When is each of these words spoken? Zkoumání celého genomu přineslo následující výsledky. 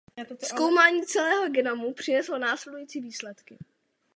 Zkoumání 0.43 1.05
celého 1.05 1.49
genomu 1.49 1.93
přineslo 1.93 2.37
následující 2.37 3.01
výsledky. 3.01 3.57